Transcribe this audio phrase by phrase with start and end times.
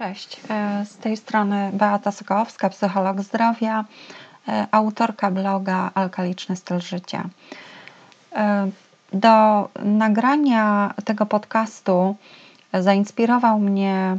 [0.00, 3.84] Cześć, e, z tej strony Beata Sokołowska, psycholog zdrowia,
[4.48, 7.28] e, autorka bloga Alkaliczny styl życia.
[8.32, 8.70] E,
[9.12, 12.16] do nagrania tego podcastu
[12.74, 14.16] zainspirował mnie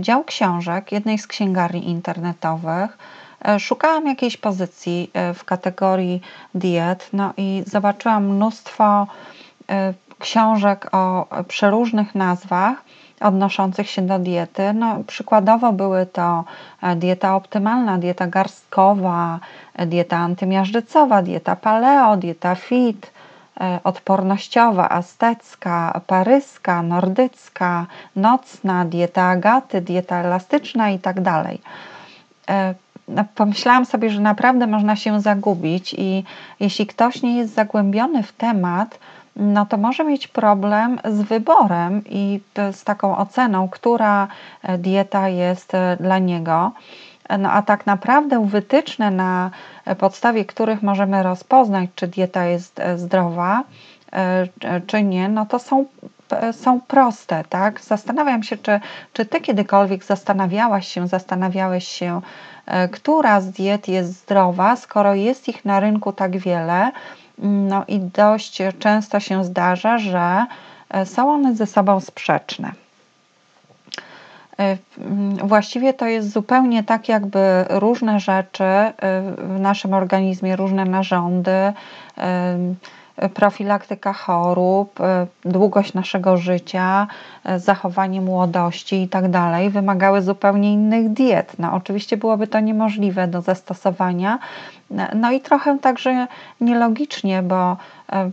[0.00, 2.98] dział książek jednej z księgarni internetowych.
[3.58, 6.20] Szukałam jakiejś pozycji w kategorii
[6.54, 9.06] diet, no i zobaczyłam mnóstwo
[10.18, 12.84] książek o przeróżnych nazwach
[13.20, 14.72] odnoszących się do diety.
[14.72, 16.44] No, przykładowo były to
[16.82, 19.40] e, dieta optymalna, dieta garstkowa,
[19.74, 23.12] e, dieta antymiażdżycowa, dieta paleo, dieta fit,
[23.60, 27.86] e, odpornościowa, aztecka, paryska, nordycka,
[28.16, 31.60] nocna, dieta agaty, dieta elastyczna i tak dalej.
[33.08, 36.24] No, pomyślałam sobie, że naprawdę można się zagubić i
[36.60, 38.98] jeśli ktoś nie jest zagłębiony w temat,
[39.38, 42.40] no to może mieć problem z wyborem i
[42.72, 44.28] z taką oceną, która
[44.62, 46.72] e, dieta jest e, dla niego.
[47.38, 49.50] No a tak naprawdę wytyczne, na
[49.98, 53.62] podstawie których możemy rozpoznać, czy dieta jest e, zdrowa,
[54.86, 55.84] czy nie, no to są,
[56.52, 57.80] są proste, tak?
[57.80, 58.80] Zastanawiam się, czy,
[59.12, 62.20] czy ty kiedykolwiek zastanawiałaś się, zastanawiałeś się,
[62.92, 66.92] która z diet jest zdrowa, skoro jest ich na rynku tak wiele,
[67.42, 70.46] no i dość często się zdarza, że
[70.90, 72.72] e, są one ze sobą sprzeczne.
[74.58, 74.76] E,
[75.44, 78.92] właściwie to jest zupełnie tak, jakby różne rzeczy e,
[79.36, 81.72] w naszym organizmie, różne narządy,
[83.34, 84.98] profilaktyka chorób,
[85.44, 87.06] długość naszego życia,
[87.56, 89.30] zachowanie młodości itd.
[89.30, 91.52] Tak wymagały zupełnie innych diet.
[91.58, 94.38] No, oczywiście byłoby to niemożliwe do zastosowania,
[95.14, 96.26] no i trochę także
[96.60, 97.76] nielogicznie, bo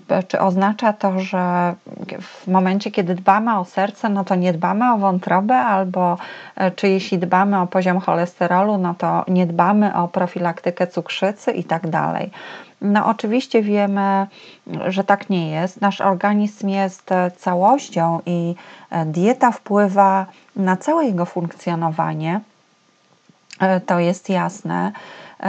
[0.09, 1.73] e, czy oznacza to, że
[2.21, 6.17] w momencie, kiedy dbamy o serce, no to nie dbamy o wątrobę, albo
[6.55, 11.63] e, czy jeśli dbamy o poziom cholesterolu, no to nie dbamy o profilaktykę cukrzycy i
[11.63, 12.31] tak dalej.
[12.81, 14.27] No, oczywiście wiemy,
[14.87, 15.81] że tak nie jest.
[15.81, 18.55] Nasz organizm jest e, całością i
[19.05, 22.41] dieta wpływa na całe jego funkcjonowanie.
[23.85, 24.91] To jest jasne.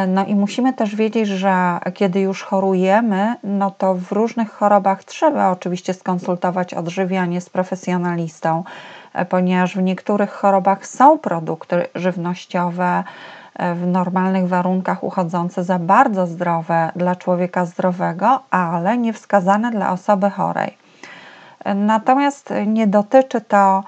[0.09, 5.51] No i musimy też wiedzieć, że kiedy już chorujemy, no to w różnych chorobach trzeba
[5.51, 8.65] oczywiście skonsultować odżywianie z profesjonalistą,
[9.13, 13.05] e, ponieważ w niektórych chorobach są produkty żywnościowe e,
[13.75, 20.77] w normalnych warunkach uchodzące za bardzo zdrowe dla człowieka zdrowego, ale niewskazane dla osoby chorej.
[21.65, 23.85] E, natomiast nie dotyczy to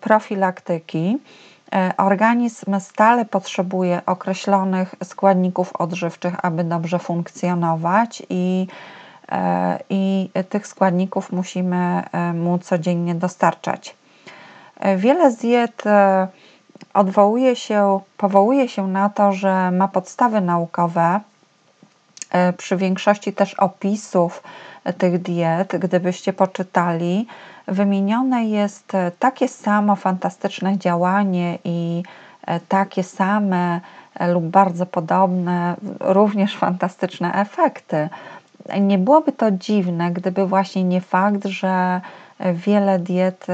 [0.00, 1.18] profilaktyki.
[1.74, 8.66] E, organizm stale potrzebuje określonych składników odżywczych, aby dobrze funkcjonować, i,
[9.32, 13.96] e, i tych składników musimy e, mu codziennie dostarczać.
[14.96, 15.84] Wiele z diet
[16.94, 21.20] odwołuje się, powołuje się na to, że ma podstawy naukowe.
[22.56, 24.42] Przy większości też opisów
[24.98, 27.26] tych diet, gdybyście poczytali,
[27.68, 32.02] wymienione jest e, takie samo fantastyczne działanie i
[32.46, 33.80] e, takie same
[34.14, 38.08] e, lub bardzo podobne, również fantastyczne efekty.
[38.80, 42.00] Nie byłoby to dziwne, gdyby właśnie nie fakt, że
[42.40, 43.46] wiele diet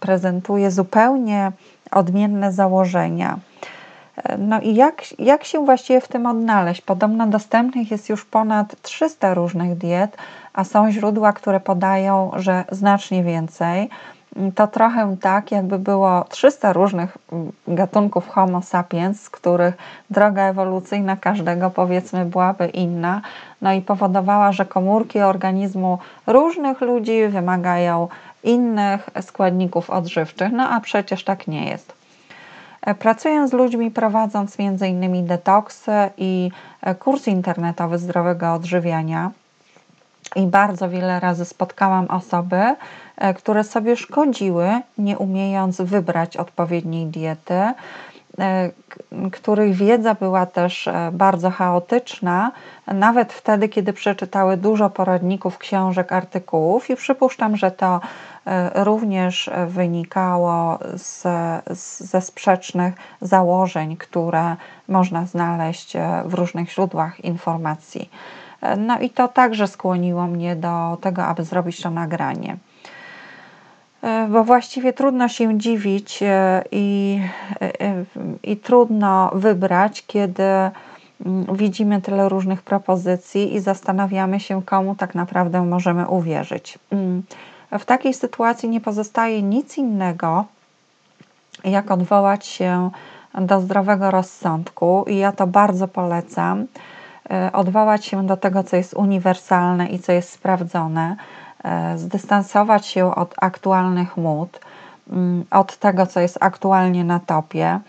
[0.00, 1.52] prezentuje zupełnie
[1.90, 3.38] odmienne założenia.
[4.38, 6.80] No i jak, jak się właściwie w tym odnaleźć?
[6.80, 10.16] Podobno dostępnych jest już ponad 300 różnych diet,
[10.52, 13.88] a są źródła, które podają, że znacznie więcej.
[14.54, 17.18] To trochę tak, jakby było 300 różnych
[17.68, 19.74] gatunków Homo sapiens, z których
[20.10, 23.20] droga ewolucyjna każdego powiedzmy byłaby inna,
[23.62, 28.08] no i powodowała, że komórki organizmu różnych ludzi wymagają
[28.44, 31.92] innych składników odżywczych, no a przecież tak nie jest.
[32.82, 35.26] E, pracuję z ludźmi, prowadząc m.in.
[35.26, 36.50] detoksy i
[36.82, 39.30] e, kurs internetowy zdrowego odżywiania.
[40.36, 42.76] I bardzo wiele razy spotkałam osoby,
[43.16, 47.72] e, które sobie szkodziły, nie umiejąc wybrać odpowiedniej diety,
[49.32, 52.52] których wiedza była też bardzo chaotyczna,
[52.86, 58.00] nawet wtedy, kiedy przeczytały dużo poradników, książek, artykułów, i przypuszczam, że to
[58.48, 61.26] E, również wynikało z,
[61.98, 64.56] ze sprzecznych założeń, które
[64.88, 68.10] można znaleźć e, w różnych źródłach informacji.
[68.60, 72.56] E, no i to także skłoniło mnie do tego, aby zrobić to nagranie.
[74.28, 76.20] Bo właściwie trudno się dziwić
[76.72, 77.20] i,
[78.42, 80.72] i trudno wybrać, kiedy mm,
[81.52, 86.78] widzimy tyle różnych propozycji i zastanawiamy się, komu tak naprawdę możemy uwierzyć.
[86.90, 87.22] Mm.
[87.78, 90.44] W takiej sytuacji nie pozostaje nic innego,
[91.64, 92.90] jak odwołać się
[93.34, 96.66] do zdrowego rozsądku i ja to bardzo polecam.
[97.30, 101.16] E, odwołać się do tego, co jest uniwersalne i co jest sprawdzone,
[101.64, 104.60] e, zdystansować się od aktualnych mód,
[105.10, 107.80] mm, od tego, co jest aktualnie na topie.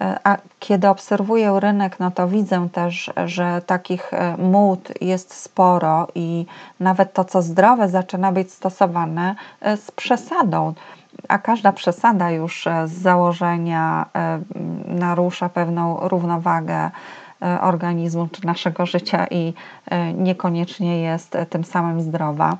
[0.00, 6.46] E, a kiedy obserwuję rynek, no to widzę też, że takich mód jest sporo i
[6.80, 10.74] nawet to, co zdrowe, zaczyna być stosowane z przesadą
[11.28, 14.06] a każda przesada już z założenia
[14.86, 16.90] narusza pewną równowagę
[17.40, 19.54] organizmu czy naszego życia i
[19.86, 22.56] e, niekoniecznie jest tym samym zdrowa.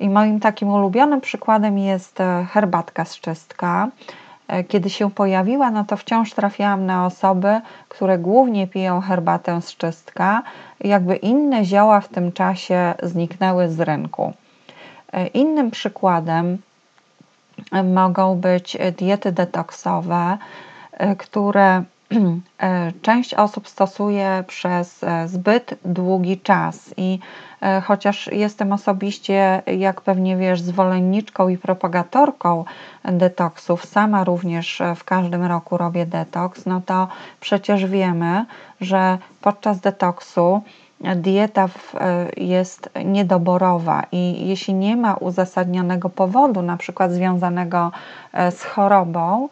[0.00, 3.88] I moim takim ulubionym przykładem jest e, herbatka z czystka.
[4.68, 10.42] Kiedy się pojawiła, no to wciąż trafiałam na osoby, które głównie piją herbatę z czystka,
[10.80, 14.32] jakby inne zioła w tym czasie zniknęły z rynku.
[15.34, 16.58] Innym przykładem
[17.84, 20.38] mogą być diety detoksowe,
[21.18, 21.84] które E,
[23.02, 27.18] część osób stosuje przez e, zbyt długi czas i
[27.62, 32.64] e, chociaż jestem osobiście, jak pewnie wiesz, zwolenniczką i propagatorką
[33.04, 37.08] detoksów, sama również w każdym roku robię detoks, no to
[37.40, 38.44] przecież wiemy,
[38.80, 40.62] że podczas detoksu
[41.16, 41.68] dieta
[42.36, 47.92] jest niedoborowa i jeśli nie ma uzasadnionego powodu, na przykład związanego
[48.50, 49.48] z chorobą,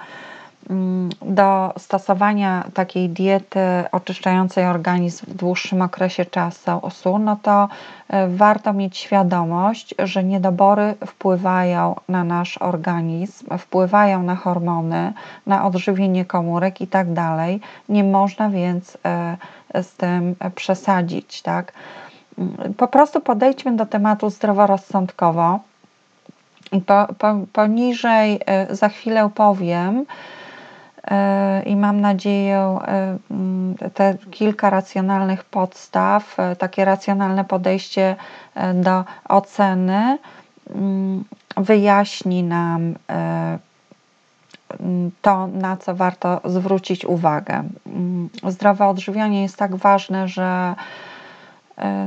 [1.22, 3.58] do stosowania takiej diety
[3.93, 6.81] oczyszczającej organizm w dłuższym okresie czasu,
[7.19, 7.69] no to
[8.08, 15.12] e, warto mieć świadomość, że niedobory wpływają na nasz organizm, wpływają na hormony,
[15.46, 17.61] na odżywienie komórek i tak dalej.
[17.88, 19.37] Nie można więc e,
[19.82, 21.72] z tym przesadzić, tak?
[22.76, 25.61] Po prostu podejdźmy do tematu zdroworozsądkowo.
[26.72, 30.06] I po, po, poniżej e, za chwilę powiem,
[31.66, 38.16] i mam nadzieję, e, mm, te kilka racjonalnych podstaw, e, takie racjonalne podejście
[38.74, 40.18] do oceny
[40.74, 41.24] mm,
[41.56, 43.58] wyjaśni nam mm,
[45.22, 47.64] to, na co warto zwrócić uwagę.
[48.48, 51.13] Zdrowe odżywianie jest tak ważne, że E,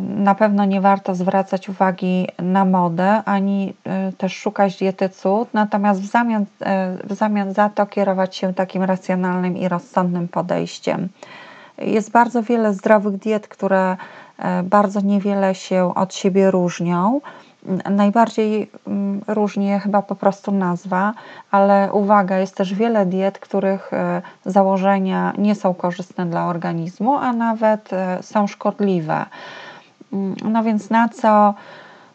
[0.02, 6.02] na pewno nie warto zwracać uwagi na modę, ani e, też szukać diety cud, natomiast
[6.02, 11.10] w zamian, e, w zamian za to kierować się takim racjonalnym i rozsądnym podejściem.
[11.78, 13.98] Jest bardzo wiele zdrowych diet, które
[14.64, 17.22] bardzo niewiele się od siebie różnią.
[17.90, 21.14] Najbardziej mm, różni je chyba po prostu nazwa,
[21.52, 23.92] ale uwaga, jest też wiele diet, których
[24.46, 27.90] założenia nie są korzystne dla organizmu, a nawet
[28.22, 29.26] są szkodliwe.
[30.14, 31.54] Mm, no więc na co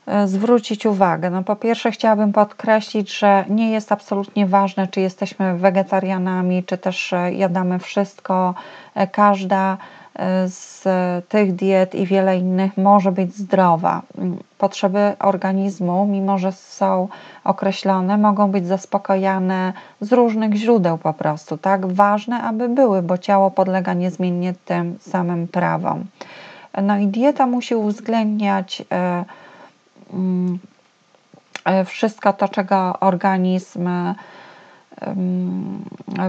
[0.07, 1.31] e, zwrócić uwagę?
[1.31, 7.13] No po pierwsze chciałabym podkreślić, że nie jest absolutnie ważne, czy jesteśmy wegetarianami, czy też
[7.13, 8.55] e, jadamy wszystko.
[8.95, 9.77] E, każda
[10.47, 10.83] z
[11.29, 14.03] tych diet i wiele innych może być zdrowa.
[14.59, 17.09] Potrzeby organizmu, mimo że są
[17.45, 21.59] określone, mogą być zaspokojane z różnych źródeł po prostu.
[21.59, 26.05] Tak ważne, aby były, bo ciało podlega niezmiennie tym samym prawom.
[26.83, 29.25] No i dieta musi uwzględniać e,
[30.13, 30.59] mm,
[31.65, 33.89] e, wszystko to, czego organizm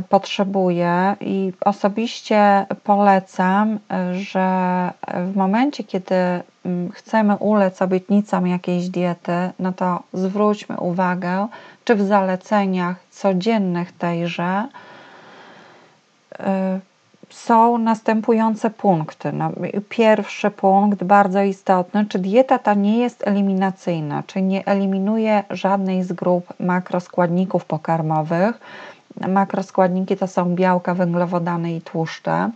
[0.10, 3.80] potrzebuje i osobiście polecam,
[4.14, 4.90] że
[5.28, 6.16] w momencie, kiedy
[6.94, 11.48] chcemy ulec obietnicom jakiejś diety, no to zwróćmy uwagę,
[11.84, 14.68] czy w zaleceniach codziennych tejże
[16.40, 16.80] e,
[17.30, 19.32] są następujące punkty.
[19.32, 19.52] No,
[19.90, 26.14] pierwszy punkt, bardzo istotny, czy dieta ta nie jest eliminacyjna, czy nie eliminuje żadnej z
[26.14, 28.60] grup makroskładników pokarmowych.
[29.28, 32.52] Makroskładniki to są białka, węglowodany i tłuszcze.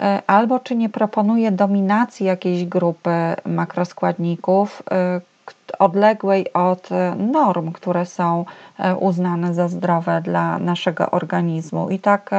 [0.00, 3.10] E, albo czy nie proponuje dominacji jakiejś grupy
[3.46, 5.20] makroskładników, e,
[5.78, 8.44] odległej od norm, które są
[8.78, 11.90] e, uznane za zdrowe dla naszego organizmu.
[11.90, 12.30] I tak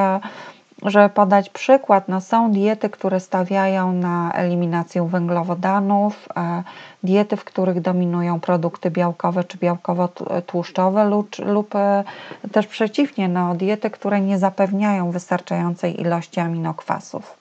[0.84, 6.64] żeby podać przykład, no są diety, które stawiają na eliminację węglowodanów, e,
[7.04, 12.04] diety, w których dominują produkty białkowe czy białkowo-tłuszczowe lub, lub e,
[12.52, 17.38] też przeciwnie, no, diety, które nie zapewniają wystarczającej ilości aminokwasów.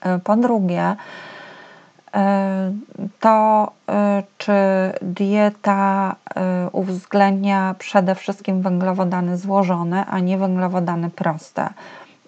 [0.00, 0.96] E, po drugie,
[3.20, 3.72] to
[4.38, 4.52] czy
[5.02, 6.14] dieta
[6.72, 11.68] uwzględnia przede wszystkim węglowodany złożone, a nie węglowodany proste.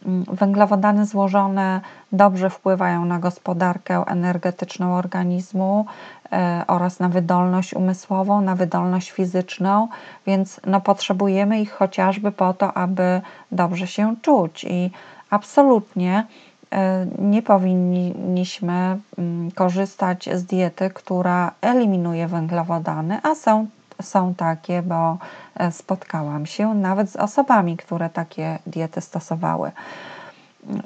[0.07, 1.81] Mm, węglowodany złożone
[2.13, 5.87] dobrze wpływają na gospodarkę energetyczną organizmu
[6.33, 9.89] e, oraz na wydolność umysłową, na wydolność fizyczną,
[10.27, 13.21] więc no, potrzebujemy ich chociażby po to, aby
[13.53, 14.65] dobrze się czuć.
[14.65, 14.91] I
[15.31, 16.27] absolutnie
[16.73, 23.67] e, nie powinniśmy mm, korzystać z diety, która eliminuje węglowodany, a są
[24.03, 25.19] są takie, bo
[25.55, 29.73] e, spotkałam się nawet z osobami, które takie diety stosowały.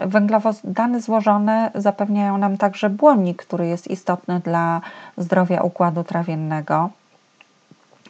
[0.06, 4.80] Węglowodany złożone zapewniają nam także błonnik, który jest istotny dla
[5.16, 6.90] zdrowia układu trawiennego.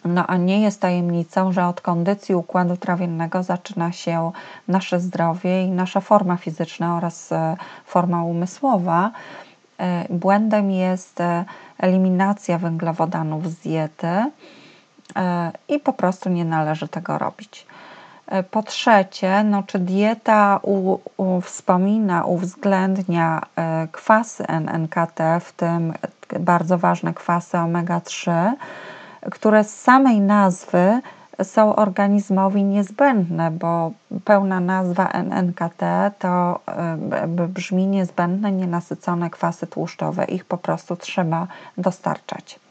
[0.05, 4.33] No a nie jest tajemnicą, że od kondycji układu trawiennego zaczyna się
[4.69, 7.57] nasze zdrowie i nasza forma fizyczna oraz e,
[7.87, 9.11] forma umysłowa.
[9.79, 11.19] E, błędem jest
[11.79, 14.31] eliminacja węglowodanów z diety
[15.69, 17.67] i po prostu nie należy tego robić.
[18.27, 25.93] E, po trzecie, no, czy dieta u, u, wspomina, uwzględnia e, kwasy NNKT, w tym
[26.41, 28.53] bardzo ważne kwasy omega-3,
[29.31, 31.01] które z samej nazwy
[31.43, 33.91] są organizmowi niezbędne, bo
[34.25, 36.61] pełna nazwa NNKT to
[37.49, 40.25] brzmi niezbędne, nienasycone kwasy tłuszczowe.
[40.25, 41.47] Ich po prostu trzeba
[41.79, 42.64] dostarczać.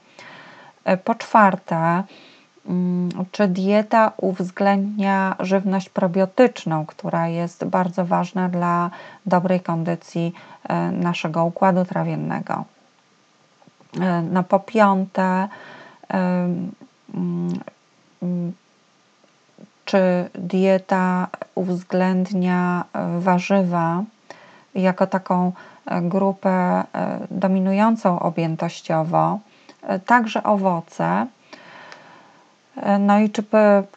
[1.04, 2.04] Po czwarte,
[2.66, 8.90] mm, czy dieta uwzględnia żywność probiotyczną, która jest bardzo ważna dla
[9.26, 12.66] dobrej kondycji e, naszego układu trawiennego?
[14.02, 15.48] E, no po piąte,
[16.10, 16.72] mm,
[19.86, 24.04] czy dieta uwzględnia e, warzywa
[24.76, 25.52] jako taką
[26.02, 26.84] grupę
[27.32, 29.40] dominującą objętościowo?
[30.06, 31.28] Także owoce.
[33.00, 33.44] No i czy,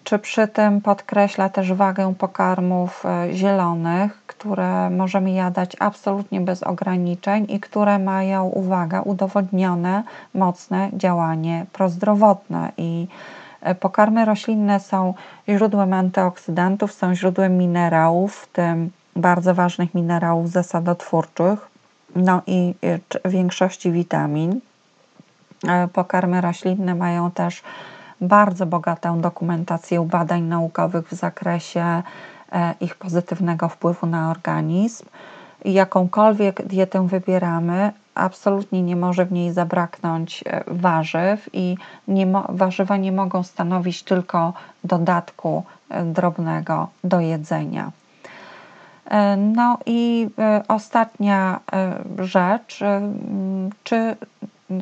[0.04, 7.46] czy przy tym podkreśla też wagę pokarmów e, zielonych, które możemy jadać absolutnie bez ograniczeń
[7.48, 10.02] i które mają, uwaga, udowodnione
[10.34, 12.72] mocne działanie prozdrowotne.
[12.76, 13.06] I
[13.60, 15.14] e, pokarmy roślinne są
[15.48, 21.68] źródłem antyoksydantów, są źródłem minerałów, w tym bardzo ważnych minerałów zasadotwórczych,
[22.16, 22.74] no i
[23.24, 24.60] e, większości witamin.
[25.64, 27.62] E, pokarmy roślinne mają też
[28.20, 32.02] bardzo bogatą dokumentację badań naukowych w zakresie
[32.52, 35.04] e, ich pozytywnego wpływu na organizm.
[35.64, 41.76] Jakąkolwiek dietę wybieramy, absolutnie nie może w niej zabraknąć e, warzyw i
[42.08, 44.52] nie warzywa nie mogą stanowić tylko
[44.84, 45.64] dodatku
[46.04, 47.90] drobnego do jedzenia.
[49.36, 50.28] No i
[50.68, 51.60] ostatnia
[52.18, 52.80] rzecz,
[53.84, 54.16] czy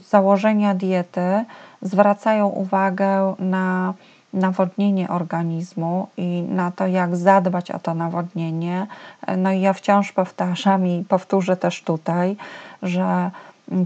[0.08, 1.44] założenia diety
[1.82, 3.94] zwracają uwagę na
[4.32, 8.86] nawodnienie organizmu i na to, jak zadbać o to nawodnienie.
[9.36, 12.36] No i ja wciąż powtarzam i powtórzę też tutaj,
[12.82, 13.30] że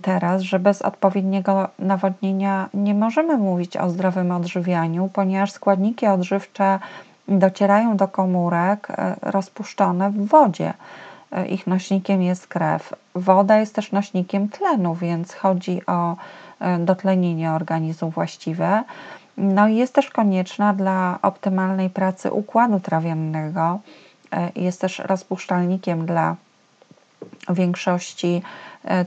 [0.02, 6.78] teraz, że bez odpowiedniego nawodnienia nie możemy mówić o zdrowym odżywianiu, ponieważ składniki odżywcze
[7.28, 10.74] docierają do komórek e, rozpuszczone w wodzie.
[11.32, 12.94] E, ich nośnikiem jest krew.
[13.14, 16.16] Woda jest też nośnikiem tlenu, więc chodzi o
[16.60, 18.84] e, dotlenienie organizmu właściwe.
[19.36, 23.80] No i jest też konieczna dla optymalnej pracy układu trawiennego.
[24.32, 26.36] E, jest też rozpuszczalnikiem dla
[27.48, 28.42] większości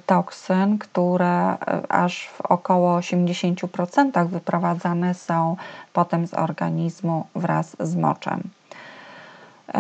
[0.06, 1.58] toksyn, które
[1.90, 5.56] aż w około 80% wyprowadzane są
[5.94, 8.42] potem z organizmu wraz z moczem.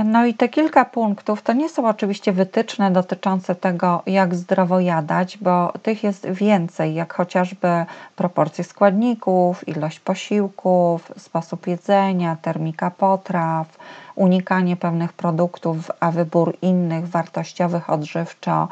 [0.05, 5.37] No i te kilka punktów to nie są oczywiście wytyczne dotyczące tego, jak zdrowo jadać,
[5.37, 7.85] bo tych jest więcej, jak chociażby
[8.15, 13.77] proporcje składników, ilość posiłków, sposób jedzenia, termika potraw,
[14.15, 18.67] unikanie pewnych produktów, a wybór innych wartościowych odżywczo,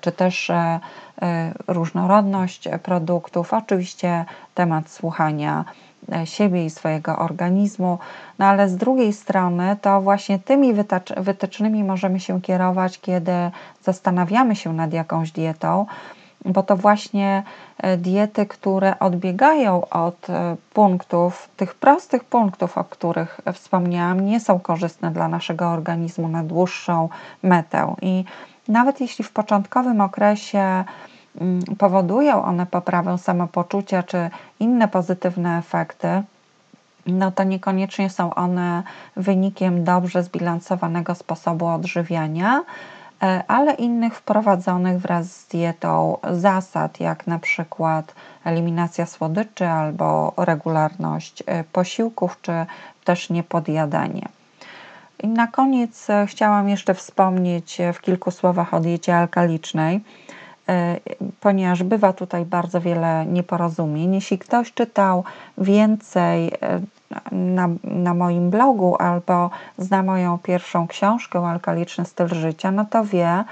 [0.00, 0.80] czy też e,
[1.22, 3.54] e, różnorodność produktów.
[3.54, 5.64] Oczywiście temat słuchania
[6.24, 7.98] siebie i swojego organizmu,
[8.38, 10.74] no ale z drugiej strony to właśnie tymi
[11.16, 13.32] wytycznymi możemy się kierować, kiedy
[13.82, 15.86] zastanawiamy się nad jakąś dietą,
[16.44, 17.42] bo to właśnie
[17.78, 24.60] e, diety, które odbiegają od e, punktów, tych prostych punktów, o których wspomniałam, nie są
[24.60, 27.08] korzystne dla naszego organizmu na dłuższą
[27.42, 27.94] metę.
[28.02, 28.24] I
[28.68, 30.84] nawet jeśli w początkowym okresie
[31.78, 36.22] powodują one poprawę samopoczucia czy inne pozytywne efekty,
[37.06, 38.82] no to niekoniecznie są one
[39.16, 42.62] wynikiem dobrze zbilansowanego sposobu odżywiania,
[43.22, 51.42] e, ale innych wprowadzonych wraz z dietą zasad, jak na przykład eliminacja słodyczy albo regularność
[51.46, 52.52] e, posiłków, czy
[53.04, 54.28] też niepodjadanie.
[55.22, 60.00] I na koniec chciałam jeszcze wspomnieć w kilku słowach o diecie alkalicznej.
[60.68, 61.00] E,
[61.40, 64.14] ponieważ bywa tutaj bardzo wiele nieporozumień.
[64.14, 65.24] Jeśli ktoś czytał
[65.58, 66.80] więcej e,
[67.32, 73.44] na, na moim blogu albo zna moją pierwszą książkę Alkaliczny styl życia, no to wie,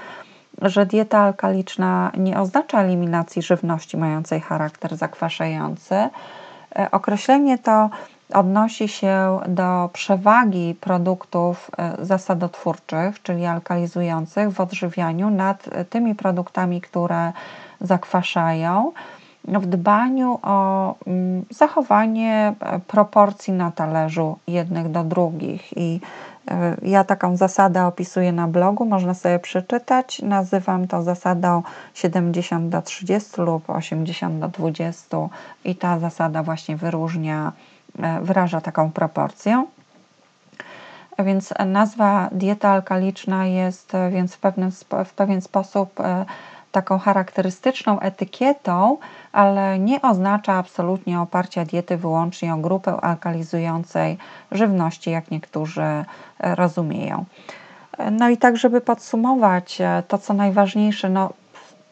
[0.61, 5.95] że dieta alkaliczna nie oznacza eliminacji żywności mającej charakter zakwaszający.
[5.95, 7.89] E, określenie to
[8.33, 17.33] odnosi się do przewagi produktów e, zasadotwórczych, czyli alkalizujących w odżywianiu nad tymi produktami, które
[17.81, 18.91] zakwaszają,
[19.47, 25.77] w dbaniu o mm, zachowanie e, proporcji na talerzu jednych do drugich.
[25.77, 25.99] I
[26.51, 30.21] e, ja taką zasadę opisuję na blogu, można sobie przeczytać.
[30.21, 35.17] Nazywam to zasadą 70 do 30 lub 80 do 20
[35.65, 37.51] i ta zasada właśnie wyróżnia
[38.21, 39.65] wyraża taką proporcję.
[41.19, 44.71] Więc nazwa dieta alkaliczna jest e, więc w, pewnym,
[45.05, 46.25] w pewien sposób e,
[46.71, 48.97] taką charakterystyczną etykietą,
[49.31, 54.17] ale nie oznacza absolutnie oparcia diety wyłącznie o grupę alkalizującej
[54.51, 56.05] żywności, jak niektórzy
[56.39, 57.25] rozumieją.
[58.11, 61.33] No i tak, żeby podsumować to, co najważniejsze, no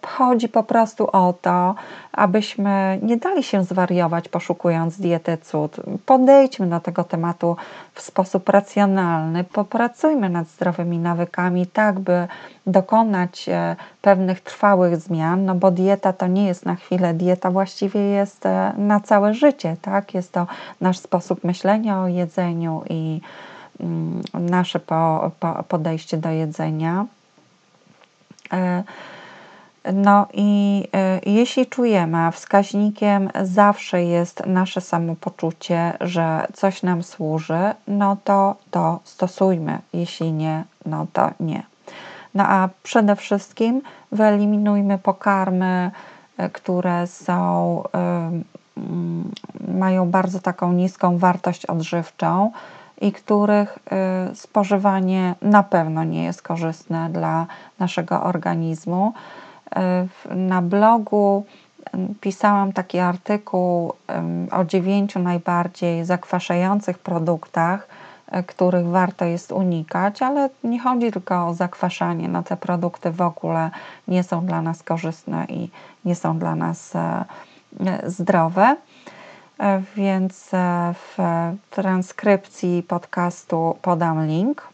[0.06, 1.76] Chodzi po prostu o to,
[2.12, 5.76] abyśmy nie dali się zwariować poszukując diety cud.
[6.06, 7.56] Podejdźmy do tego tematu
[7.94, 12.28] w sposób racjonalny, popracujmy nad zdrowymi nawykami, tak by
[12.68, 18.00] dokonać e, pewnych trwałych zmian, no bo dieta to nie jest na chwilę, dieta właściwie
[18.00, 20.14] jest e, na całe życie, tak?
[20.14, 20.48] Jest to
[20.82, 23.22] nasz sposób myślenia o jedzeniu i
[23.80, 24.80] mm, nasze
[25.68, 27.06] podejście do jedzenia.
[29.94, 30.84] No i
[31.26, 38.56] y, jeśli czujemy, a wskaźnikiem zawsze jest nasze samopoczucie, że coś nam służy, no to
[38.72, 39.80] to stosujmy.
[39.94, 41.64] Jeśli nie, no to nie.
[42.34, 43.82] No a przede wszystkim
[44.12, 45.92] wyeliminujmy pokarmy,
[46.40, 47.84] y, które są,
[48.78, 52.52] y, mają bardzo taką niską wartość odżywczą
[53.02, 53.80] i których
[54.32, 57.48] y, spożywanie na pewno nie jest korzystne dla
[57.80, 59.14] naszego organizmu.
[60.36, 61.46] Na blogu
[62.22, 63.94] pisałam taki artykuł
[64.52, 67.88] o dziewięciu najbardziej zakwaszających produktach,
[68.32, 72.28] e, których warto jest unikać, ale nie chodzi tylko o zakwaszanie.
[72.28, 73.72] No, te produkty w ogóle
[74.08, 75.70] nie są dla nas korzystne i
[76.06, 77.26] nie są dla nas e,
[77.86, 78.76] e, zdrowe.
[79.96, 80.50] Więc
[80.94, 81.18] w
[81.70, 84.68] transkrypcji podcastu podam link.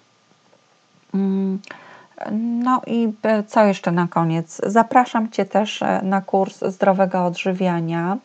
[2.31, 4.61] No i e, co jeszcze na koniec?
[4.65, 8.17] Zapraszam Cię też e, na kurs zdrowego odżywiania,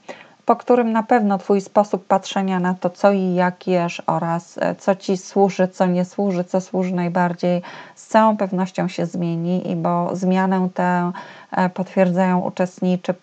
[0.45, 4.75] po którym na pewno Twój sposób patrzenia na to, co i jak jesz oraz e,
[4.75, 7.63] co Ci służy, co nie służy, co służy najbardziej,
[7.95, 11.13] z całą pewnością się zmieni, i bo zmianę tę
[11.75, 13.15] potwierdzają uczestnicy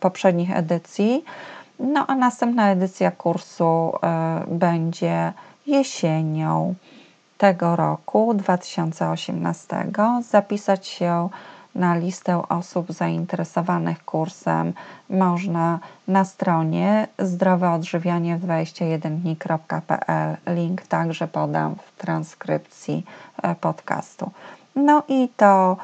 [0.00, 1.24] poprzednich edycji.
[1.78, 3.92] No a następna edycja kursu
[4.48, 5.32] będzie
[5.66, 6.74] jesienią
[7.40, 9.86] tego roku 2018
[10.30, 11.28] zapisać się
[11.74, 14.72] na listę osób zainteresowanych kursem
[15.10, 20.36] można na stronie zdroweodżywianie w 21dni.pl.
[20.54, 23.04] Link także podam w transkrypcji
[23.42, 24.30] e, podcastu.
[24.76, 25.76] No i to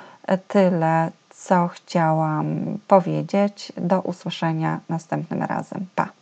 [0.49, 3.73] tyle, co chciałam powiedzieć.
[3.77, 5.87] Do usłyszenia następnym razem.
[5.95, 6.16] Pa!